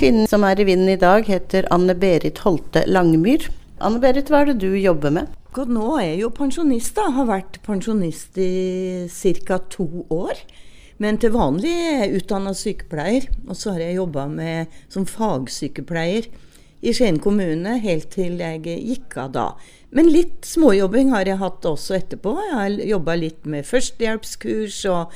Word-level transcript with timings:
Kvinnen 0.00 0.28
som 0.30 0.44
er 0.48 0.56
i 0.56 0.64
vinden 0.64 0.88
i 0.88 0.96
dag, 0.96 1.26
heter 1.28 1.66
Anne-Berit 1.74 2.38
Holte 2.46 2.86
Langmyr. 2.88 3.42
Anne-Berit, 3.84 4.30
hva 4.32 4.38
er 4.40 4.50
det 4.50 4.62
du 4.62 4.70
jobber 4.78 5.12
med? 5.12 5.32
God, 5.52 5.72
nå 5.74 5.88
er 5.98 6.06
jeg 6.06 6.22
jo 6.22 6.30
pensjonist, 6.38 6.94
da. 6.96 7.10
Har 7.12 7.26
vært 7.28 7.58
pensjonist 7.66 8.38
i 8.40 9.04
ca. 9.44 9.58
to 9.68 10.06
år. 10.08 10.40
Men 11.04 11.18
til 11.20 11.34
vanlig 11.34 11.72
er 11.72 11.98
jeg 12.04 12.22
utdanna 12.22 12.54
sykepleier, 12.56 13.26
og 13.44 13.58
så 13.60 13.74
har 13.74 13.82
jeg 13.84 13.98
jobba 13.98 14.24
som 14.88 15.04
fagsykepleier 15.04 16.30
i 16.80 16.94
Skien 16.96 17.20
kommune 17.20 17.76
helt 17.84 18.08
til 18.14 18.40
jeg 18.40 18.64
gikk 18.64 19.18
av 19.20 19.34
da. 19.36 19.46
Men 19.92 20.08
litt 20.08 20.48
småjobbing 20.48 21.12
har 21.12 21.28
jeg 21.28 21.42
hatt 21.42 21.66
også 21.68 21.98
etterpå. 21.98 22.38
Jeg 22.46 22.56
har 22.56 22.80
jobba 22.94 23.18
litt 23.20 23.44
med 23.44 23.68
førstehjelpskurs 23.68 24.80
og 24.94 25.12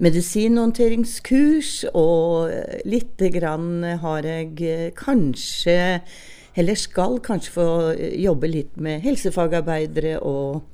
medisinhåndteringskurs, 0.00 1.84
og 1.94 2.50
lite 2.88 3.30
grann 3.34 3.84
har 4.02 4.26
jeg 4.26 4.52
eh, 4.64 4.90
kanskje 4.96 6.00
Eller 6.58 6.74
skal 6.74 7.20
kanskje 7.22 7.52
få 7.54 7.66
jobbe 8.18 8.48
litt 8.50 8.74
med 8.82 9.04
helsefagarbeidere 9.04 10.16
og, 10.26 10.64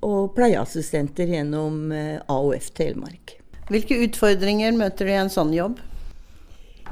og 0.00 0.30
pleieassistenter 0.34 1.28
gjennom 1.28 1.92
eh, 1.92 2.16
AOF 2.24 2.70
Telemark. 2.74 3.36
Hvilke 3.70 4.00
utfordringer 4.06 4.72
møter 4.74 5.06
du 5.06 5.12
i 5.12 5.18
en 5.20 5.30
sånn 5.30 5.52
jobb? 5.54 5.76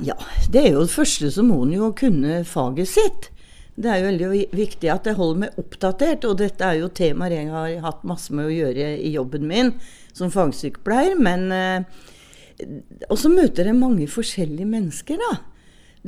Ja, 0.05 0.15
det 0.53 0.61
er 0.61 0.77
jo 0.77 0.85
det 0.85 0.93
første 0.93 1.33
så 1.33 1.43
må 1.43 1.63
en 1.65 1.73
jo 1.75 1.89
kunne 1.97 2.43
faget 2.47 2.93
sitt. 2.93 3.31
Det 3.79 3.91
er 3.91 4.01
jo 4.01 4.09
veldig 4.09 4.29
viktig 4.59 4.89
at 4.91 5.07
jeg 5.07 5.19
holder 5.19 5.43
meg 5.45 5.59
oppdatert, 5.61 6.25
og 6.27 6.41
dette 6.41 6.67
er 6.67 6.81
jo 6.81 6.89
temaer 6.91 7.37
jeg 7.37 7.51
har 7.53 7.75
hatt 7.85 8.07
masse 8.09 8.35
med 8.35 8.49
å 8.49 8.55
gjøre 8.55 8.89
i 8.99 9.13
jobben 9.15 9.47
min 9.47 9.77
som 10.17 10.33
fagsykepleier. 10.35 11.15
Men 11.15 11.53
eh, 11.55 12.67
Og 13.07 13.21
så 13.23 13.31
møter 13.31 13.71
jeg 13.71 13.79
mange 13.79 14.09
forskjellige 14.11 14.67
mennesker, 14.67 15.21
da. 15.23 15.37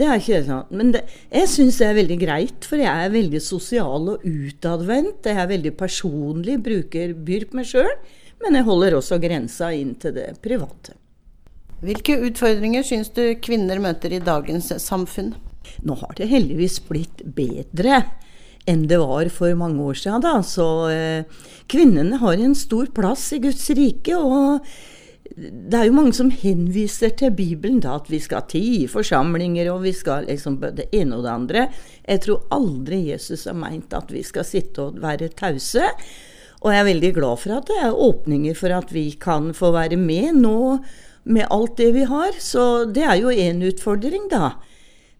Det 0.01 0.07
er 0.07 0.19
ikke 0.19 0.41
sånn. 0.47 0.73
Men 0.75 0.91
det, 0.95 1.03
jeg 1.31 1.51
syns 1.51 1.79
det 1.79 1.87
er 1.87 1.99
veldig 1.99 2.17
greit, 2.19 2.67
for 2.67 2.81
jeg 2.81 2.91
er 2.91 3.13
veldig 3.13 3.43
sosial 3.45 4.09
og 4.15 4.25
utadvendt. 4.27 5.29
Jeg 5.29 5.39
er 5.39 5.51
veldig 5.51 5.75
personlig, 5.79 6.57
bruker, 6.65 7.15
byr 7.15 7.47
på 7.51 7.61
meg 7.61 7.69
sjøl. 7.71 7.93
Men 8.41 8.57
jeg 8.57 8.67
holder 8.67 8.97
også 8.97 9.21
grensa 9.23 9.71
inn 9.77 9.93
til 10.01 10.17
det 10.17 10.33
private. 10.43 10.97
Hvilke 11.85 12.19
utfordringer 12.29 12.85
syns 12.85 13.13
du 13.17 13.23
kvinner 13.41 13.81
møter 13.83 14.13
i 14.17 14.23
dagens 14.25 14.73
samfunn? 14.83 15.35
Nå 15.87 15.97
har 16.03 16.15
det 16.19 16.31
heldigvis 16.31 16.81
blitt 16.89 17.25
bedre 17.25 18.05
enn 18.69 18.87
det 18.91 19.01
var 19.01 19.29
for 19.33 19.57
mange 19.59 19.83
år 19.83 19.99
siden. 19.99 20.23
Da. 20.25 20.39
Så 20.45 20.69
eh, 20.93 21.43
kvinnene 21.71 22.21
har 22.21 22.39
en 22.39 22.57
stor 22.59 22.91
plass 22.95 23.31
i 23.37 23.41
Guds 23.43 23.69
rike. 23.77 24.17
og 24.17 24.67
det 25.41 25.79
er 25.79 25.87
jo 25.87 25.95
mange 25.95 26.13
som 26.17 26.31
henviser 26.35 27.13
til 27.19 27.31
Bibelen, 27.37 27.79
da, 27.83 27.95
at 28.01 28.09
vi 28.11 28.19
skal 28.23 28.43
ha 28.43 28.51
ti 28.51 28.87
forsamlinger 28.91 29.71
og 29.73 29.85
vi 29.85 29.93
skal 29.95 30.27
liksom 30.27 30.59
det 30.61 30.89
ene 30.97 31.21
og 31.21 31.25
det 31.25 31.33
andre. 31.33 31.67
Jeg 32.03 32.25
tror 32.25 32.49
aldri 32.55 33.05
Jesus 33.13 33.47
har 33.49 33.57
meint 33.59 33.95
at 33.97 34.11
vi 34.13 34.25
skal 34.27 34.47
sitte 34.49 34.89
og 34.89 34.99
være 35.03 35.31
tause. 35.39 35.93
Og 36.61 36.75
jeg 36.75 36.83
er 36.83 36.89
veldig 36.91 37.13
glad 37.17 37.41
for 37.41 37.57
at 37.57 37.71
det 37.71 37.79
er 37.81 38.03
åpninger 38.09 38.59
for 38.59 38.75
at 38.77 38.91
vi 38.93 39.07
kan 39.21 39.55
få 39.57 39.71
være 39.77 39.97
med 40.01 40.43
nå 40.43 40.59
med 41.31 41.49
alt 41.49 41.79
det 41.79 41.93
vi 41.95 42.05
har. 42.11 42.37
Så 42.43 42.91
det 42.91 43.07
er 43.07 43.23
jo 43.23 43.33
én 43.33 43.63
utfordring, 43.71 44.29
da. 44.33 44.59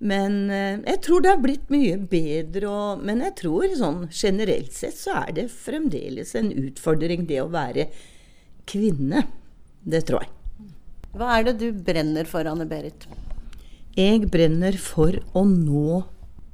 Men 0.01 0.49
eh, 0.49 0.81
jeg 0.87 1.01
tror 1.05 1.23
det 1.23 1.33
har 1.35 1.43
blitt 1.43 1.73
mye 1.73 1.99
bedre. 2.11 2.69
Og, 2.69 3.03
men 3.05 3.23
jeg 3.27 3.37
tror 3.43 3.69
sånn 3.77 4.05
generelt 4.09 4.73
sett 4.77 4.97
så 4.97 5.19
er 5.27 5.35
det 5.37 5.51
fremdeles 5.53 6.35
en 6.39 6.53
utfordring 6.53 7.27
det 7.29 7.43
å 7.43 7.51
være 7.53 7.91
kvinne. 8.71 9.27
Det 9.81 10.05
tror 10.09 10.25
jeg. 10.25 10.37
Hva 11.17 11.35
er 11.37 11.49
det 11.49 11.59
du 11.61 11.69
brenner 11.75 12.29
for, 12.31 12.47
Anne 12.47 12.69
Berit? 12.71 13.09
Jeg 13.99 14.29
brenner 14.31 14.77
for 14.79 15.17
å 15.37 15.43
nå 15.49 16.05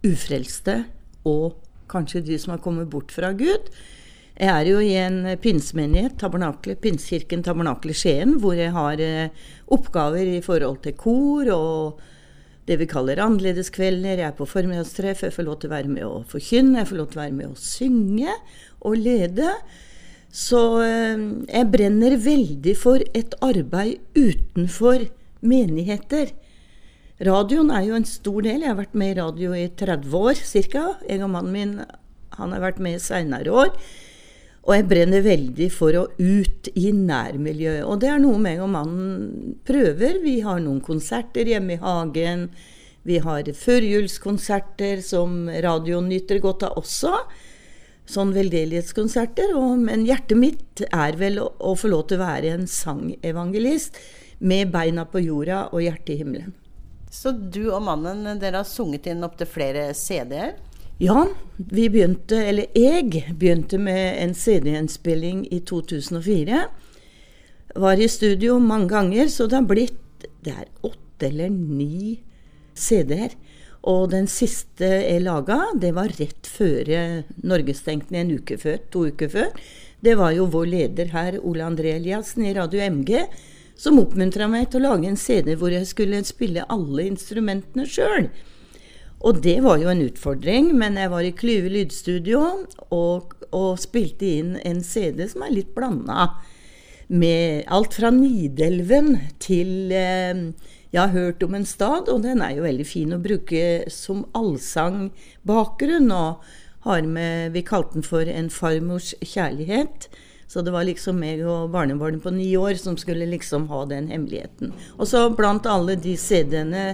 ufrelste 0.06 0.80
og 1.28 1.58
kanskje 1.90 2.24
de 2.24 2.38
som 2.40 2.54
har 2.54 2.62
kommet 2.64 2.88
bort 2.90 3.12
fra 3.14 3.30
Gud. 3.36 3.68
Jeg 4.36 4.50
er 4.52 4.68
jo 4.68 4.80
i 4.84 4.92
en 5.00 5.22
pinsemenighet, 5.40 6.16
tabernaklet, 6.20 6.80
Pinsekirken 6.82 7.44
Tabernakle 7.44 7.94
Skien, 7.96 8.34
hvor 8.42 8.56
jeg 8.58 8.72
har 8.74 9.00
eh, 9.00 9.46
oppgaver 9.72 10.28
i 10.28 10.42
forhold 10.44 10.82
til 10.84 10.96
kor 11.00 11.48
og 11.54 12.02
det 12.66 12.78
vi 12.80 12.88
kaller 12.90 13.20
annerledeskvelder. 13.22 14.22
Jeg 14.22 14.28
er 14.30 14.36
på 14.36 14.48
formiddagstreff, 14.50 15.22
jeg 15.22 15.34
får 15.34 15.46
lov 15.46 15.60
til 15.60 15.70
å 15.70 15.76
være 15.76 15.92
med 15.92 16.06
å 16.06 16.22
forkynne, 16.30 16.80
jeg 16.80 16.90
får 16.90 17.00
lov 17.00 17.10
til 17.10 17.20
å 17.20 17.24
være 17.24 17.36
med 17.36 17.52
å 17.52 17.60
synge 17.60 18.38
og 18.86 18.96
lede. 19.00 19.52
Så 20.36 20.62
eh, 20.84 21.22
jeg 21.48 21.70
brenner 21.72 22.16
veldig 22.20 22.74
for 22.78 23.04
et 23.16 23.36
arbeid 23.44 24.02
utenfor 24.18 25.06
menigheter. 25.46 26.34
Radioen 27.26 27.70
er 27.72 27.86
jo 27.86 27.96
en 27.96 28.08
stor 28.08 28.42
del. 28.44 28.60
Jeg 28.60 28.72
har 28.72 28.80
vært 28.82 28.98
med 28.98 29.14
i 29.14 29.20
radio 29.20 29.54
i 29.56 29.68
30 29.72 30.18
år 30.18 30.42
ca. 30.72 30.88
Jeg 31.06 31.22
og 31.24 31.32
mannen 31.32 31.54
min 31.54 31.78
han 32.36 32.52
har 32.52 32.60
vært 32.60 32.82
med 32.82 32.98
i 32.98 33.00
seinere 33.00 33.54
år. 33.54 33.70
Og 34.66 34.72
jeg 34.74 34.86
brenner 34.90 35.22
veldig 35.22 35.66
for 35.70 35.94
å 35.94 36.06
ut 36.18 36.70
i 36.74 36.90
nærmiljøet. 36.90 37.84
Og 37.86 38.00
det 38.02 38.10
er 38.10 38.22
noe 38.22 38.38
meg 38.42 38.62
og 38.64 38.72
mannen 38.74 39.52
prøver. 39.66 40.18
Vi 40.24 40.40
har 40.42 40.58
noen 40.62 40.80
konserter 40.82 41.46
hjemme 41.46 41.76
i 41.76 41.82
hagen. 41.82 42.48
Vi 43.06 43.20
har 43.22 43.46
førjulskonserter 43.54 45.04
som 45.06 45.46
radioen 45.46 46.10
nyter 46.10 46.42
godt 46.42 46.66
av 46.66 46.80
også. 46.82 47.14
Sånn 48.10 48.34
veldedighetskonserter. 48.34 49.54
men 49.78 50.04
hjertet 50.06 50.38
mitt 50.38 50.82
er 50.90 51.14
vel 51.14 51.38
å, 51.38 51.52
å 51.58 51.74
få 51.78 51.94
lov 51.94 52.08
til 52.08 52.18
å 52.18 52.26
være 52.26 52.54
en 52.58 52.66
sangevangelist 52.66 53.98
med 54.38 54.72
beina 54.74 55.06
på 55.06 55.22
jorda 55.22 55.68
og 55.70 55.82
hjertet 55.86 56.16
i 56.16 56.22
himmelen. 56.24 56.54
Så 57.10 57.30
du 57.30 57.70
og 57.70 57.84
mannen 57.86 58.40
dere 58.42 58.64
har 58.64 58.68
sunget 58.68 59.06
inn 59.06 59.22
opptil 59.24 59.46
flere 59.46 59.92
CD-er? 59.94 60.58
Ja, 60.98 61.26
vi 61.56 61.90
begynte, 61.92 62.38
eller 62.40 62.70
jeg 62.72 63.34
begynte 63.36 63.76
med 63.76 64.16
en 64.16 64.30
CD-innspilling 64.32 65.42
i 65.52 65.58
2004. 65.60 66.62
Var 67.76 68.00
i 68.00 68.08
studio 68.08 68.56
mange 68.58 68.88
ganger, 68.94 69.28
så 69.28 69.44
det 69.44 69.58
har 69.58 69.68
blitt 69.68 70.24
det 70.46 70.54
er 70.54 70.70
åtte 70.86 71.28
eller 71.28 71.52
ni 71.52 72.22
CD-er. 72.72 73.36
Og 73.84 74.08
den 74.14 74.24
siste 74.24 74.88
jeg 74.88 75.20
laga, 75.26 75.60
det 75.76 75.92
var 75.98 76.16
rett 76.16 76.48
før 76.48 76.88
Norgestenkten 77.44 78.16
en 78.16 78.32
uke 78.40 78.56
før, 78.56 78.80
to 78.88 79.04
uker 79.12 79.28
før. 79.36 79.52
Det 80.00 80.16
var 80.16 80.32
jo 80.32 80.48
vår 80.48 80.66
leder 80.72 81.12
her, 81.12 81.36
Ole 81.44 81.68
André 81.68 81.92
Eliassen 81.98 82.48
i 82.48 82.56
Radio 82.56 82.80
MG, 82.80 83.26
som 83.76 84.00
oppmuntra 84.00 84.48
meg 84.48 84.70
til 84.72 84.80
å 84.80 84.94
lage 84.94 85.12
en 85.12 85.20
CD 85.20 85.58
hvor 85.60 85.76
jeg 85.76 85.92
skulle 85.92 86.24
spille 86.24 86.64
alle 86.72 87.10
instrumentene 87.12 87.84
sjøl. 87.84 88.32
Og 89.26 89.40
det 89.42 89.56
var 89.64 89.80
jo 89.82 89.90
en 89.90 90.04
utfordring, 90.06 90.70
men 90.78 90.98
jeg 91.00 91.10
var 91.10 91.26
i 91.26 91.34
Klyve 91.34 91.70
lydstudio 91.72 92.42
og, 92.94 93.32
og 93.50 93.80
spilte 93.82 94.28
inn 94.38 94.52
en 94.62 94.84
CD 94.86 95.24
som 95.26 95.42
er 95.42 95.56
litt 95.56 95.72
blanda 95.74 96.28
med 97.08 97.66
alt 97.70 97.94
fra 97.94 98.10
Nidelven 98.10 99.16
til 99.42 99.92
eh, 99.94 100.46
Jeg 100.92 101.00
har 101.00 101.12
hørt 101.14 101.42
om 101.42 101.54
en 101.54 101.66
stad, 101.66 102.08
og 102.08 102.22
den 102.22 102.42
er 102.42 102.56
jo 102.56 102.66
veldig 102.66 102.86
fin 102.86 103.14
å 103.14 103.22
bruke 103.22 103.84
som 103.92 104.24
allsangbakgrunn. 104.34 106.10
Og 106.10 106.86
har 106.86 107.02
med 107.02 107.52
Vi 107.54 107.62
kalte 107.66 107.98
den 107.98 108.06
for 108.06 108.26
En 108.30 108.50
farmors 108.50 109.12
kjærlighet. 109.22 110.08
Så 110.46 110.62
det 110.62 110.70
var 110.70 110.86
liksom 110.86 111.18
meg 111.18 111.42
og 111.42 111.72
barnebarnet 111.74 112.22
på 112.22 112.30
ni 112.30 112.52
år 112.56 112.78
som 112.78 112.96
skulle 112.96 113.26
liksom 113.26 113.66
ha 113.72 113.84
den 113.90 114.06
hemmeligheten. 114.08 114.70
Og 114.98 115.10
så 115.10 115.26
blant 115.34 115.66
alle 115.66 115.98
de 115.98 116.14
CD-ene 116.16 116.92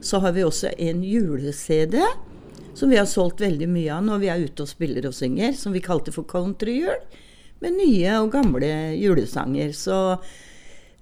så 0.00 0.20
har 0.24 0.32
vi 0.32 0.44
også 0.44 0.72
en 0.78 1.04
jule-CD 1.04 1.98
som 2.74 2.88
vi 2.88 2.96
har 2.96 3.08
solgt 3.08 3.40
veldig 3.42 3.68
mye 3.68 3.92
av 3.92 4.04
når 4.06 4.22
vi 4.22 4.28
er 4.32 4.44
ute 4.46 4.64
og 4.64 4.70
spiller 4.70 5.08
og 5.08 5.16
synger, 5.16 5.52
som 5.58 5.74
vi 5.74 5.82
kalte 5.84 6.14
for 6.14 6.28
countryjul. 6.28 7.02
Med 7.60 7.76
nye 7.76 8.14
og 8.22 8.30
gamle 8.32 8.70
julesanger. 8.96 9.74
Så 9.76 9.96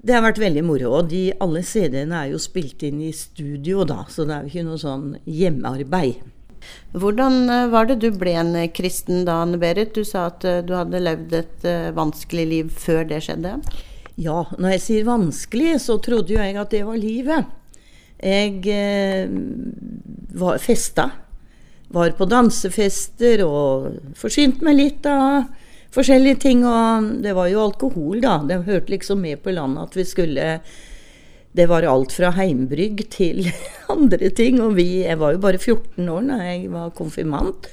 det 0.02 0.16
har 0.16 0.24
vært 0.24 0.40
veldig 0.42 0.64
moro. 0.66 0.96
Og 0.98 1.12
de, 1.12 1.28
alle 1.38 1.62
CD-ene 1.62 2.24
er 2.24 2.32
jo 2.32 2.40
spilt 2.42 2.82
inn 2.86 2.98
i 3.06 3.12
studio, 3.14 3.84
da, 3.86 4.00
så 4.10 4.26
det 4.26 4.34
er 4.34 4.46
jo 4.46 4.52
ikke 4.52 4.66
noe 4.66 4.82
sånn 4.82 5.06
hjemmearbeid. 5.22 6.24
Hvordan 6.98 7.36
eh, 7.54 7.68
var 7.70 7.86
det 7.86 8.00
du 8.02 8.08
ble 8.10 8.34
en 8.40 8.56
kristen 8.74 9.22
da, 9.28 9.38
Anne 9.44 9.60
Berit? 9.62 9.94
Du 9.94 10.02
sa 10.02 10.26
at 10.32 10.42
du 10.42 10.74
hadde 10.74 11.04
levd 11.04 11.36
et 11.38 11.68
vanskelig 11.94 12.48
liv 12.50 12.74
før 12.74 13.06
det 13.12 13.22
skjedde. 13.28 13.54
Ja, 14.18 14.40
når 14.58 14.74
jeg 14.74 14.82
sier 14.82 15.06
vanskelig, 15.06 15.76
så 15.84 16.00
trodde 16.02 16.34
jo 16.34 16.42
jeg 16.42 16.58
at 16.58 16.74
det 16.74 16.82
var 16.88 16.98
livet. 16.98 17.54
Jeg 18.18 18.66
eh, 18.66 19.30
var 20.38 20.58
festa. 20.58 21.10
Var 21.88 22.16
på 22.18 22.26
dansefester 22.28 23.44
og 23.46 24.14
forsynte 24.18 24.66
meg 24.66 24.76
litt 24.76 25.06
av 25.08 25.46
forskjellige 25.94 26.42
ting. 26.42 26.64
Og 26.66 27.10
det 27.22 27.34
var 27.38 27.50
jo 27.52 27.64
alkohol, 27.64 28.20
da. 28.24 28.40
Det 28.44 28.64
hørte 28.66 28.94
liksom 28.94 29.22
med 29.22 29.42
på 29.44 29.54
landet 29.54 29.88
at 29.88 29.98
vi 29.98 30.06
skulle 30.08 30.60
Det 31.58 31.64
var 31.66 31.82
alt 31.82 32.12
fra 32.12 32.30
heimbrygg 32.36 33.06
til 33.10 33.48
andre 33.94 34.30
ting. 34.30 34.60
Og 34.60 34.74
vi 34.76 35.04
Jeg 35.06 35.18
var 35.18 35.32
jo 35.32 35.44
bare 35.44 35.58
14 35.58 36.08
år 36.08 36.26
da 36.28 36.42
jeg 36.44 36.70
var 36.70 36.90
konfirmant. 36.90 37.70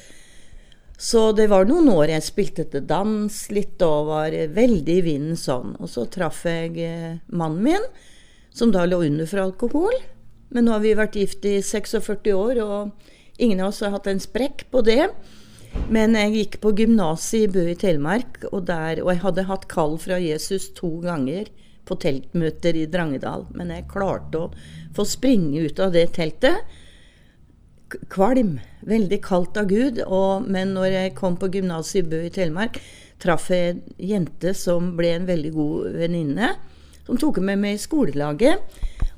Så 0.98 1.34
det 1.36 1.50
var 1.52 1.66
noen 1.68 1.90
år 1.92 2.14
jeg 2.14 2.24
spilte 2.24 2.64
til 2.72 2.86
dans 2.88 3.40
litt 3.52 3.82
og 3.84 4.08
var 4.08 4.32
veldig 4.32 4.94
i 4.96 5.04
vinden 5.04 5.36
sånn. 5.36 5.76
Og 5.82 5.92
så 5.92 6.06
traff 6.08 6.46
jeg 6.48 6.78
eh, 6.80 7.18
mannen 7.36 7.64
min, 7.66 7.88
som 8.56 8.72
da 8.72 8.86
lå 8.88 9.02
under 9.04 9.28
for 9.28 9.44
alkohol. 9.44 9.98
Men 10.54 10.68
nå 10.68 10.76
har 10.76 10.84
vi 10.84 10.94
vært 10.98 11.18
gift 11.20 11.46
i 11.48 11.58
46 11.64 12.34
år, 12.36 12.62
og 12.64 13.42
ingen 13.42 13.64
av 13.64 13.72
oss 13.72 13.82
har 13.84 13.96
hatt 13.96 14.08
en 14.12 14.22
sprekk 14.22 14.68
på 14.72 14.84
det. 14.86 15.10
Men 15.92 16.16
jeg 16.18 16.34
gikk 16.36 16.58
på 16.64 16.72
gymnaset 16.78 17.46
i 17.46 17.52
Bø 17.52 17.66
i 17.72 17.78
Telemark, 17.80 18.40
og, 18.52 18.64
der, 18.70 19.02
og 19.04 19.12
jeg 19.12 19.24
hadde 19.26 19.48
hatt 19.50 19.68
kall 19.72 19.98
fra 20.02 20.20
Jesus 20.22 20.70
to 20.78 20.98
ganger 21.04 21.50
på 21.86 21.98
teltmøter 22.02 22.78
i 22.80 22.88
Drangedal. 22.90 23.46
Men 23.58 23.74
jeg 23.74 23.90
klarte 23.92 24.46
å 24.46 24.52
få 24.96 25.06
springe 25.08 25.68
ut 25.68 25.82
av 25.84 25.94
det 25.96 26.08
teltet. 26.18 26.64
Kvalm. 28.12 28.58
Veldig 28.86 29.20
kaldt 29.26 29.60
av 29.62 29.70
Gud. 29.70 30.02
Og, 30.06 30.48
men 30.50 30.74
når 30.78 30.90
jeg 30.94 31.18
kom 31.20 31.38
på 31.42 31.52
gymnaset 31.54 32.02
i 32.02 32.08
Bø 32.10 32.24
i 32.26 32.34
Telemark, 32.34 32.80
traff 33.22 33.50
jeg 33.54 33.78
ei 33.78 34.14
jente 34.14 34.56
som 34.58 34.94
ble 34.98 35.14
en 35.16 35.30
veldig 35.30 35.54
god 35.56 36.00
venninne. 36.00 36.56
Som 37.06 37.20
tok 37.22 37.44
med 37.46 37.62
meg 37.62 37.78
i 37.78 37.84
skolelaget. 37.84 38.64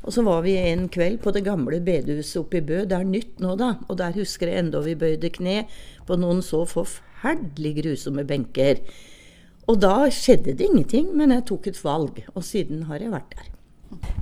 Og 0.08 0.14
så 0.16 0.24
var 0.24 0.46
vi 0.46 0.56
en 0.56 0.86
kveld 0.88 1.20
på 1.20 1.34
det 1.36 1.44
gamle 1.44 1.82
bedehuset 1.84 2.40
oppe 2.40 2.62
i 2.62 2.64
Bø. 2.64 2.86
Det 2.88 2.96
er 2.96 3.08
nytt 3.08 3.42
nå, 3.44 3.58
da. 3.60 3.74
Og 3.92 3.98
der 4.00 4.16
husker 4.16 4.48
jeg 4.48 4.64
enda 4.64 4.80
vi 4.86 4.96
bøyde 4.96 5.32
kne 5.36 5.66
på 6.08 6.16
noen 6.16 6.40
så 6.46 6.62
forferdelig 6.70 7.74
grusomme 7.82 8.24
benker. 8.28 8.80
Og 9.68 9.82
da 9.84 10.08
skjedde 10.14 10.56
det 10.56 10.70
ingenting, 10.70 11.12
men 11.12 11.36
jeg 11.36 11.44
tok 11.50 11.68
et 11.68 11.82
valg. 11.84 12.24
Og 12.34 12.48
siden 12.48 12.86
har 12.88 13.04
jeg 13.04 13.12
vært 13.12 13.36
der. 13.36 13.52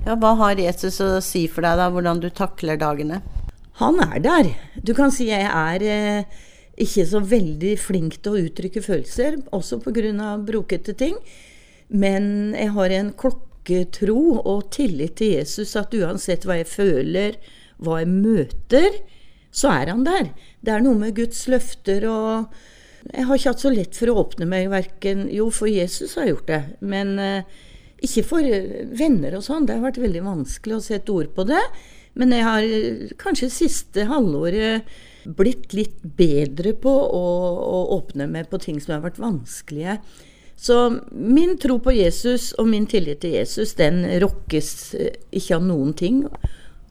Ja, 0.08 0.18
Hva 0.18 0.34
har 0.42 0.58
Jesus 0.58 0.98
å 1.02 1.12
si 1.22 1.46
for 1.46 1.62
deg, 1.62 1.78
da? 1.78 1.86
Hvordan 1.94 2.18
du 2.22 2.32
takler 2.34 2.82
dagene? 2.82 3.22
Han 3.78 4.02
er 4.02 4.18
der. 4.24 4.52
Du 4.82 4.90
kan 4.96 5.14
si 5.14 5.30
jeg 5.30 5.46
er 5.46 5.86
eh, 5.86 6.44
ikke 6.82 7.06
så 7.06 7.22
veldig 7.22 7.76
flink 7.78 8.18
til 8.24 8.34
å 8.34 8.46
uttrykke 8.48 8.82
følelser, 8.82 9.38
også 9.54 9.78
pga. 9.84 10.34
brokete 10.42 10.98
ting. 10.98 11.14
Men 11.88 12.56
jeg 12.58 12.74
har 12.74 12.90
en 12.90 13.12
klokke 13.14 13.45
tro 13.94 14.38
og 14.38 14.70
tillit 14.74 15.18
til 15.20 15.36
Jesus 15.36 15.74
at 15.78 15.94
uansett 15.96 16.46
hva 16.46 16.60
jeg 16.60 16.68
føler, 16.70 17.38
hva 17.82 18.00
jeg 18.02 18.10
møter, 18.12 18.98
så 19.56 19.72
er 19.72 19.92
han 19.92 20.04
der. 20.06 20.32
Det 20.60 20.74
er 20.74 20.84
noe 20.84 20.98
med 21.00 21.16
Guds 21.16 21.46
løfter 21.50 22.08
og 22.10 22.56
Jeg 23.06 23.22
har 23.22 23.38
ikke 23.38 23.50
hatt 23.52 23.62
så 23.62 23.70
lett 23.70 23.94
for 23.94 24.10
å 24.10 24.16
åpne 24.24 24.48
meg, 24.50 24.64
verken 24.72 25.28
Jo, 25.30 25.44
for 25.54 25.70
Jesus 25.70 26.16
har 26.18 26.24
jeg 26.26 26.32
gjort 26.32 26.48
det, 26.50 26.62
men 26.82 27.12
uh, 27.22 27.44
ikke 28.02 28.24
for 28.26 28.42
uh, 28.42 28.80
venner 28.98 29.36
og 29.38 29.44
sånn. 29.46 29.68
Det 29.68 29.76
har 29.76 29.84
vært 29.84 30.00
veldig 30.02 30.24
vanskelig 30.26 30.74
å 30.74 30.82
sette 30.82 31.14
ord 31.14 31.30
på 31.36 31.44
det. 31.46 31.62
Men 32.18 32.34
jeg 32.34 32.42
har 32.42 32.66
uh, 32.66 33.12
kanskje 33.22 33.52
siste 33.54 34.08
halvåret 34.10 34.90
blitt 35.38 35.70
litt 35.74 36.02
bedre 36.18 36.74
på 36.74 36.90
å, 36.90 37.22
å 37.62 37.78
åpne 38.00 38.26
meg 38.30 38.50
på 38.50 38.58
ting 38.62 38.82
som 38.82 38.96
har 38.96 39.06
vært 39.06 39.22
vanskelige. 39.22 40.00
Så 40.56 40.76
min 41.12 41.56
tro 41.60 41.76
på 41.84 41.92
Jesus 41.92 42.50
og 42.56 42.68
min 42.70 42.86
tillit 42.88 43.20
til 43.20 43.36
Jesus, 43.36 43.74
den 43.76 44.00
rokkes 44.22 44.70
eh, 44.96 45.18
ikke 45.36 45.58
av 45.58 45.66
noen 45.68 45.92
ting. 45.96 46.22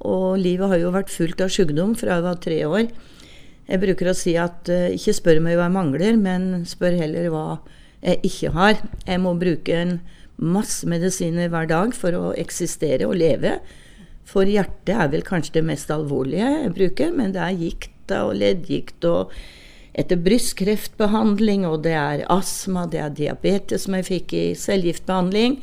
Og 0.05 0.37
livet 0.37 0.69
har 0.69 0.81
jo 0.81 0.93
vært 0.93 1.13
fullt 1.13 1.41
av 1.41 1.49
sykdom 1.53 1.95
fra 1.97 2.19
jeg 2.19 2.25
var 2.27 2.41
tre 2.43 2.59
år. 2.69 2.91
Jeg 3.65 3.81
bruker 3.81 4.11
å 4.11 4.17
si 4.17 4.35
at 4.37 4.69
uh, 4.69 4.91
ikke 4.93 5.15
spør 5.17 5.39
meg 5.41 5.57
hva 5.57 5.65
jeg 5.65 5.73
mangler, 5.73 6.19
men 6.21 6.67
spør 6.69 6.99
heller 6.99 7.31
hva 7.33 7.45
jeg 8.05 8.19
ikke 8.29 8.51
har. 8.53 8.77
Jeg 9.07 9.23
må 9.23 9.33
bruke 9.41 9.79
en 9.79 9.95
masse 10.37 10.85
medisiner 10.85 11.49
hver 11.49 11.65
dag 11.71 11.95
for 11.97 12.13
å 12.13 12.35
eksistere 12.37 13.07
og 13.09 13.17
leve. 13.17 13.57
For 14.29 14.45
hjertet 14.45 14.93
er 14.93 15.09
vel 15.09 15.25
kanskje 15.25 15.57
det 15.59 15.65
mest 15.71 15.89
alvorlige 15.93 16.51
jeg 16.51 16.73
bruker, 16.77 17.13
men 17.17 17.33
det 17.33 17.41
er 17.41 17.57
gikt 17.57 18.13
og 18.13 18.35
leddgikt 18.37 19.05
og 19.09 19.33
etter 19.95 20.19
brystkreftbehandling, 20.19 21.65
og 21.67 21.83
det 21.85 21.95
er 21.95 22.23
astma, 22.31 22.85
det 22.91 23.01
er 23.01 23.13
diabetes 23.15 23.85
som 23.85 23.95
jeg 23.97 24.07
fikk 24.09 24.35
i 24.35 24.45
cellegiftbehandling. 24.59 25.59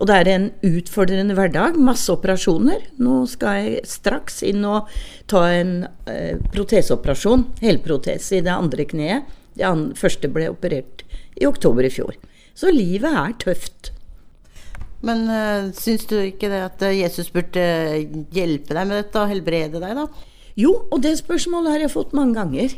Og 0.00 0.08
det 0.08 0.16
er 0.16 0.30
en 0.32 0.46
utfordrende 0.64 1.36
hverdag. 1.36 1.76
Masse 1.76 2.08
operasjoner. 2.12 2.86
Nå 3.04 3.18
skal 3.28 3.58
jeg 3.58 3.88
straks 3.88 4.40
inn 4.48 4.64
og 4.64 4.88
ta 5.28 5.44
en 5.52 5.74
eh, 6.08 6.40
proteseoperasjon, 6.54 7.44
helprotese, 7.60 8.38
i 8.38 8.44
det 8.46 8.54
andre 8.54 8.86
kneet. 8.88 9.28
Det 9.58 9.66
andre, 9.68 9.98
første 10.00 10.30
ble 10.32 10.48
operert 10.52 11.04
i 11.36 11.48
oktober 11.48 11.84
i 11.84 11.92
fjor. 11.92 12.16
Så 12.56 12.72
livet 12.72 13.12
er 13.12 13.36
tøft. 13.44 13.92
Men 15.04 15.28
øh, 15.32 15.68
syns 15.76 16.06
du 16.08 16.16
ikke 16.20 16.48
det 16.52 16.64
at 16.64 16.82
eh, 16.88 16.98
Jesus 17.02 17.28
burde 17.32 17.66
hjelpe 18.32 18.76
deg 18.76 18.88
med 18.88 19.02
dette 19.02 19.20
og 19.20 19.32
helbrede 19.32 19.80
deg, 19.84 20.00
da? 20.00 20.08
Jo, 20.60 20.74
og 20.90 21.04
det 21.04 21.14
spørsmålet 21.20 21.76
har 21.76 21.84
jeg 21.84 21.92
fått 21.92 22.16
mange 22.16 22.36
ganger. 22.40 22.72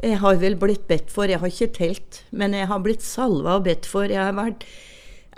Jeg 0.00 0.20
har 0.22 0.38
vel 0.40 0.56
blitt 0.60 0.86
bedt 0.88 1.10
for, 1.12 1.28
jeg 1.28 1.40
har 1.42 1.50
ikke 1.50 1.74
telt, 1.76 2.22
men 2.32 2.54
jeg 2.56 2.70
har 2.70 2.80
blitt 2.84 3.04
salva 3.04 3.58
og 3.58 3.66
bedt 3.66 3.88
for. 3.88 4.08
Jeg 4.08 4.22
har 4.22 4.36
vært 4.38 4.64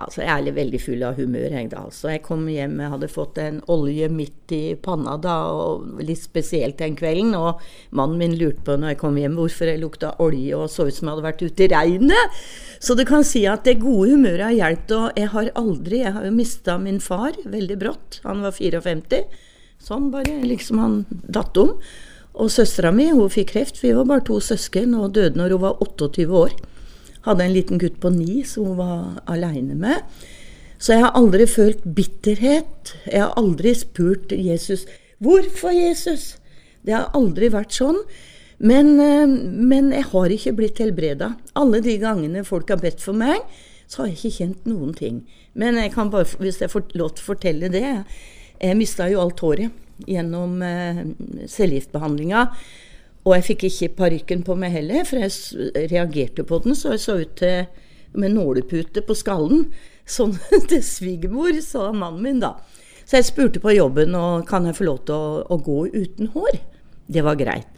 Altså, 0.01 0.23
jeg 0.25 0.49
er 0.49 0.55
veldig 0.57 0.79
full 0.81 1.03
av 1.05 1.19
humør, 1.21 1.53
jeg, 1.53 1.69
da. 1.71 1.83
Altså, 1.85 2.09
jeg 2.15 2.23
kom 2.25 2.47
hjem, 2.49 2.79
jeg 2.81 2.93
hadde 2.95 3.09
fått 3.13 3.39
en 3.43 3.59
olje 3.71 4.09
midt 4.11 4.55
i 4.57 4.61
panna 4.81 5.19
da, 5.21 5.35
og 5.53 6.01
litt 6.03 6.23
spesielt 6.23 6.79
den 6.81 6.97
kvelden. 6.99 7.35
Og 7.37 7.61
mannen 7.95 8.19
min 8.19 8.37
lurte 8.41 8.65
på 8.67 8.79
når 8.81 8.95
jeg 8.95 9.01
kom 9.03 9.19
hjem 9.21 9.37
hvorfor 9.39 9.69
jeg 9.69 9.83
lukta 9.83 10.15
olje 10.25 10.57
og 10.59 10.73
så 10.73 10.89
ut 10.89 10.97
som 10.97 11.11
jeg 11.11 11.13
hadde 11.13 11.27
vært 11.29 11.45
ute 11.45 11.67
i 11.67 11.71
regnet. 11.75 12.41
Så 12.83 12.97
du 12.99 13.05
kan 13.09 13.27
si 13.27 13.45
at 13.47 13.69
det 13.69 13.83
gode 13.85 14.15
humøret 14.15 14.49
har 14.49 14.57
hjulpet. 14.57 14.97
Og 14.97 15.21
jeg 15.21 15.33
har 15.37 15.53
aldri 15.61 16.01
Jeg 16.03 16.17
har 16.17 16.27
jo 16.27 16.35
mista 16.41 16.79
min 16.81 17.01
far 17.01 17.37
veldig 17.45 17.79
brått. 17.85 18.23
Han 18.25 18.43
var 18.43 18.57
54. 18.57 19.23
Sånn 19.83 20.09
bare 20.15 20.41
liksom 20.47 20.81
han 20.83 20.99
datt 21.11 21.59
om. 21.61 21.77
Og 22.33 22.51
søstera 22.53 22.93
mi 22.95 23.11
hun 23.11 23.31
fikk 23.33 23.53
kreft, 23.53 23.83
vi 23.83 23.93
var 23.97 24.09
bare 24.09 24.25
to 24.25 24.39
søsken, 24.41 24.95
og 24.97 25.15
døde 25.17 25.37
når 25.37 25.57
hun 25.57 25.65
var 25.67 25.83
28 25.85 26.29
år. 26.33 26.55
Hadde 27.27 27.45
en 27.45 27.55
liten 27.55 27.79
gutt 27.79 28.01
på 28.01 28.11
ni 28.11 28.43
som 28.49 28.73
hun 28.73 28.79
var 28.81 29.23
aleine 29.31 29.77
med. 29.79 30.03
Så 30.83 30.97
jeg 30.97 31.05
har 31.05 31.15
aldri 31.15 31.47
følt 31.47 31.85
bitterhet. 31.95 32.95
Jeg 33.07 33.23
har 33.23 33.35
aldri 33.39 33.75
spurt 33.75 34.33
Jesus 34.33 34.87
'Hvorfor, 35.21 35.71
Jesus?' 35.71 36.39
Det 36.85 36.95
har 36.95 37.13
aldri 37.15 37.49
vært 37.49 37.71
sånn. 37.71 38.01
Men, 38.59 38.99
eh, 38.99 39.27
men 39.27 39.93
jeg 39.93 40.03
har 40.03 40.27
ikke 40.27 40.57
blitt 40.57 40.79
helbreda. 40.79 41.37
Alle 41.55 41.81
de 41.81 41.97
gangene 41.99 42.45
folk 42.45 42.69
har 42.69 42.79
bedt 42.79 43.01
for 43.01 43.13
meg, 43.13 43.39
så 43.87 44.03
har 44.03 44.07
jeg 44.07 44.17
ikke 44.19 44.39
kjent 44.39 44.67
noen 44.67 44.95
ting. 44.95 45.27
Men 45.55 45.75
jeg 45.75 45.93
kan 45.93 46.11
bare, 46.11 46.25
hvis 46.25 46.59
jeg 46.59 46.71
får 46.71 46.95
lov 46.95 47.15
til 47.15 47.23
å 47.23 47.35
fortelle 47.35 47.69
det 47.69 48.05
Jeg 48.63 48.77
mista 48.77 49.11
jo 49.11 49.21
alt 49.21 49.41
håret 49.41 49.73
gjennom 50.09 50.63
eh, 50.67 51.05
cellegiftbehandlinga. 51.51 52.47
Og 53.23 53.37
jeg 53.37 53.47
fikk 53.53 53.65
ikke 53.69 53.95
parykken 54.01 54.43
på 54.47 54.57
meg 54.59 54.75
heller, 54.75 55.07
for 55.07 55.23
jeg 55.23 55.89
reagerte 55.93 56.43
på 56.47 56.59
den, 56.65 56.75
så 56.75 56.97
jeg 56.97 57.05
så 57.05 57.19
ut 57.23 57.43
med 58.19 58.35
nålepute 58.35 59.05
på 59.07 59.15
skallen. 59.15 59.69
Sånn 60.09 60.35
til 60.71 60.83
svigermor, 60.85 61.55
sa 61.63 61.91
mannen 61.95 62.23
min 62.25 62.43
da. 62.43 62.57
Så 63.05 63.19
jeg 63.19 63.29
spurte 63.31 63.63
på 63.63 63.75
jobben 63.75 64.15
og 64.19 64.47
kan 64.49 64.67
jeg 64.69 64.79
få 64.79 64.87
lov 64.89 65.03
til 65.07 65.17
å, 65.17 65.43
å 65.47 65.59
gå 65.63 65.81
uten 65.95 66.31
hår. 66.35 66.61
Det 67.13 67.25
var 67.27 67.39
greit. 67.39 67.69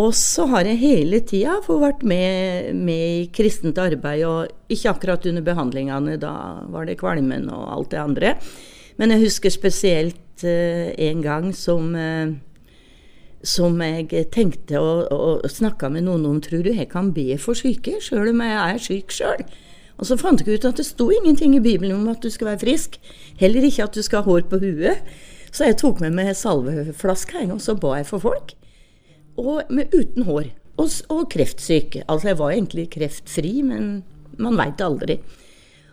Og 0.00 0.14
så 0.16 0.46
har 0.48 0.68
jeg 0.68 0.80
hele 0.80 1.20
tida 1.26 1.58
vært 1.66 2.02
med, 2.06 2.70
med, 2.76 3.00
i 3.20 3.30
kristent 3.34 3.78
arbeid, 3.80 4.22
og 4.24 4.72
ikke 4.72 4.94
akkurat 4.94 5.26
under 5.28 5.44
behandlingene, 5.44 6.16
da 6.20 6.34
var 6.72 6.86
det 6.88 6.98
kvalmen 7.00 7.50
og 7.52 7.66
alt 7.74 7.90
det 7.92 8.00
andre. 8.00 8.34
Men 8.98 9.14
jeg 9.14 9.26
husker 9.26 9.52
spesielt 9.54 10.44
uh, 10.44 10.90
en 10.98 11.22
gang 11.22 11.50
som 11.56 11.94
uh, 11.94 12.34
som 13.46 13.78
jeg 13.80 14.26
tenkte 14.32 14.80
og, 14.80 15.06
og 15.08 15.48
snakka 15.48 15.88
med 15.88 16.04
noen 16.04 16.26
om 16.28 16.40
Tror 16.44 16.64
du 16.64 16.74
jeg 16.74 16.90
kan 16.90 17.12
be 17.16 17.38
for 17.40 17.56
syke, 17.56 17.96
sjøl 18.04 18.34
om 18.34 18.42
jeg 18.44 18.56
er 18.60 18.80
syk 18.84 19.14
sjøl? 19.16 19.44
Og 20.00 20.08
så 20.08 20.16
fant 20.20 20.40
jeg 20.40 20.56
ut 20.56 20.68
at 20.68 20.78
det 20.80 20.86
sto 20.88 21.10
ingenting 21.12 21.54
i 21.56 21.64
Bibelen 21.64 21.98
om 21.98 22.08
at 22.08 22.22
du 22.24 22.30
skal 22.32 22.52
være 22.52 22.62
frisk. 22.62 22.96
Heller 23.40 23.66
ikke 23.68 23.84
at 23.84 23.96
du 23.96 24.00
skal 24.04 24.22
ha 24.22 24.30
hår 24.30 24.46
på 24.48 24.60
huet. 24.62 25.04
Så 25.52 25.68
jeg 25.68 25.76
tok 25.80 26.00
med 26.00 26.14
meg 26.16 26.32
salveflaske 26.36 27.44
og 27.50 27.60
så 27.60 27.74
ba 27.76 27.98
jeg 27.98 28.08
for 28.08 28.22
folk. 28.22 28.54
Og 29.40 29.68
med, 29.68 29.92
uten 29.92 30.24
hår. 30.24 30.48
Og, 30.80 30.88
og 31.12 31.26
kreftsyk. 31.32 32.00
Altså 32.06 32.30
jeg 32.30 32.40
var 32.40 32.54
egentlig 32.54 32.86
kreftfri, 32.94 33.60
men 33.66 34.00
man 34.40 34.56
veit 34.56 34.80
aldri. 34.80 35.18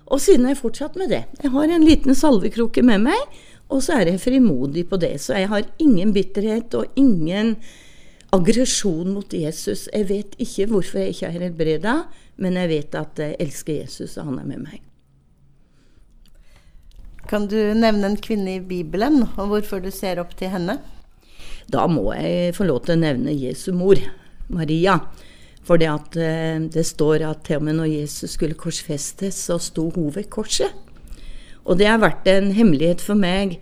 Og 0.07 0.21
siden 0.23 0.47
har 0.47 0.55
jeg 0.55 0.61
fortsatt 0.61 0.95
med 0.99 1.11
det. 1.11 1.25
Jeg 1.43 1.51
har 1.51 1.73
en 1.73 1.85
liten 1.85 2.15
salvekroke 2.15 2.83
med 2.85 3.03
meg, 3.09 3.37
og 3.67 3.81
så 3.83 3.97
er 3.97 4.13
jeg 4.13 4.23
frimodig 4.23 4.85
på 4.87 4.99
det. 5.01 5.17
Så 5.19 5.35
jeg 5.35 5.51
har 5.51 5.67
ingen 5.83 6.13
bitterhet 6.15 6.73
og 6.79 6.99
ingen 6.99 7.57
aggresjon 8.35 9.11
mot 9.15 9.33
Jesus. 9.33 9.87
Jeg 9.91 10.07
vet 10.09 10.35
ikke 10.41 10.69
hvorfor 10.71 11.01
jeg 11.01 11.15
ikke 11.15 11.29
er 11.29 11.37
helbreda, 11.37 11.95
men 12.39 12.59
jeg 12.59 12.71
vet 12.71 12.99
at 12.99 13.23
jeg 13.23 13.39
elsker 13.43 13.81
Jesus, 13.81 14.17
og 14.17 14.31
han 14.31 14.41
er 14.43 14.51
med 14.51 14.63
meg. 14.67 14.83
Kan 17.27 17.49
du 17.51 17.57
nevne 17.75 18.13
en 18.13 18.21
kvinne 18.23 18.55
i 18.55 18.63
Bibelen, 18.63 19.25
og 19.35 19.51
hvorfor 19.51 19.83
du 19.83 19.89
ser 19.91 20.21
opp 20.23 20.31
til 20.39 20.53
henne? 20.53 20.77
Da 21.67 21.83
må 21.91 22.13
jeg 22.15 22.53
få 22.55 22.63
lov 22.69 22.85
til 22.85 22.95
å 22.95 23.01
nevne 23.01 23.35
Jesu 23.35 23.73
mor, 23.75 23.99
Maria. 24.47 25.01
For 25.67 25.79
det, 25.79 25.89
at, 25.91 26.15
eh, 26.15 26.59
det 26.71 26.85
står 26.87 27.25
at 27.27 27.43
til 27.43 27.59
og 27.59 27.67
med 27.67 27.75
når 27.81 27.91
Jesus 27.91 28.37
skulle 28.37 28.55
korsfestes, 28.55 29.35
så 29.49 29.59
sto 29.59 29.89
hun 29.91 30.13
ved 30.15 30.29
korset. 30.31 30.71
Og 31.67 31.77
det 31.77 31.89
har 31.89 31.99
vært 31.99 32.27
en 32.31 32.53
hemmelighet 32.55 33.03
for 33.03 33.19
meg 33.19 33.59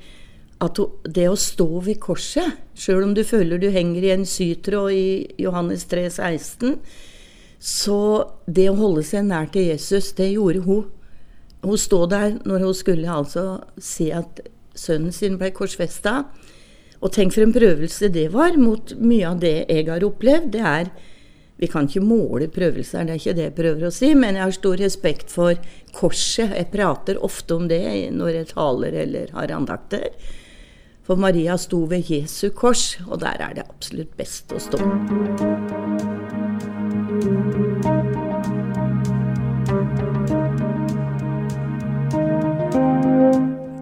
at 0.62 0.80
det 1.10 1.26
å 1.28 1.36
stå 1.36 1.68
ved 1.84 1.98
korset, 2.00 2.62
sjøl 2.78 3.04
om 3.08 3.14
du 3.18 3.24
føler 3.26 3.60
du 3.60 3.72
henger 3.74 4.06
i 4.06 4.14
en 4.14 4.26
sytråd 4.30 4.94
i 4.94 5.08
Johannes 5.42 5.88
3, 5.90 6.06
16, 6.14 6.78
så 7.60 8.00
det 8.46 8.70
å 8.70 8.78
holde 8.78 9.04
seg 9.04 9.26
nær 9.26 9.50
til 9.52 9.72
Jesus, 9.72 10.12
det 10.14 10.30
gjorde 10.36 10.62
hun. 10.68 10.86
Hun 11.66 11.82
stod 11.82 12.12
der 12.14 12.38
når 12.46 12.68
hun 12.68 12.78
skulle 12.78 13.10
altså 13.10 13.64
se 13.82 14.12
at 14.14 14.44
sønnen 14.78 15.14
sin 15.16 15.40
ble 15.42 15.50
korsfesta. 15.56 16.28
Og 17.02 17.12
tenk 17.16 17.34
for 17.34 17.46
en 17.46 17.56
prøvelse 17.56 18.12
det 18.14 18.28
var 18.34 18.56
mot 18.62 18.94
mye 19.02 19.32
av 19.32 19.42
det 19.42 19.56
jeg 19.66 19.88
har 19.90 20.06
opplevd. 20.06 20.52
Det 20.54 20.62
er 20.62 20.92
Vi 21.58 21.68
kan 21.72 21.88
ikke 21.88 22.04
måle 22.04 22.50
prøvelser, 22.52 23.06
det 23.08 23.14
er 23.14 23.22
ikke 23.22 23.36
det 23.38 23.44
jeg 23.46 23.56
prøver 23.56 23.88
å 23.88 23.94
si, 23.96 24.10
men 24.18 24.36
jeg 24.36 24.44
har 24.44 24.56
stor 24.58 24.82
respekt 24.82 25.32
for 25.32 25.56
korset. 25.96 26.52
Jeg 26.52 26.68
prater 26.74 27.22
ofte 27.24 27.56
om 27.56 27.70
det 27.72 28.12
når 28.12 28.42
jeg 28.42 28.50
taler 28.52 28.98
eller 29.06 29.32
har 29.38 29.54
andakter. 29.56 30.10
For 31.08 31.16
Maria 31.22 31.56
sto 31.62 31.86
ved 31.88 32.10
Jesu 32.12 32.50
kors, 32.52 32.98
og 33.08 33.22
der 33.24 33.40
er 33.40 33.56
det 33.56 33.68
absolutt 33.70 34.12
best 34.20 34.52
å 34.52 34.60
stå. 34.60 34.82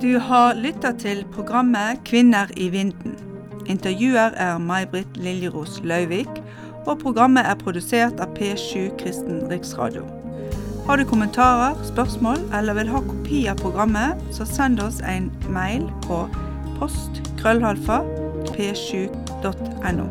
Du 0.04 0.20
har 0.20 0.60
lytta 0.62 0.94
til 1.02 1.26
programmet 1.34 2.04
Kvinner 2.06 2.54
i 2.54 2.70
vinden. 2.70 3.18
Intervjuer 3.66 4.36
er 4.38 4.60
May-Britt 4.62 5.16
Liljeros 5.18 5.80
Løyvik, 5.82 6.43
og 6.86 7.00
programmet 7.00 7.48
er 7.48 7.60
produsert 7.60 8.20
av 8.24 8.34
P7 8.38 8.92
Kristen 9.00 9.44
Riksradio. 9.52 10.04
Har 10.88 11.00
du 11.00 11.06
kommentarer, 11.08 11.78
spørsmål 11.88 12.44
eller 12.54 12.76
vil 12.80 12.92
ha 12.92 13.04
kopi 13.08 13.46
av 13.48 13.62
programmet, 13.64 14.20
så 14.36 14.48
send 14.48 14.84
oss 14.84 15.00
en 15.08 15.32
mail 15.50 15.88
på 16.08 16.26
post 16.80 17.24
krøllalfa 17.40 18.04
p7.no. 18.52 20.10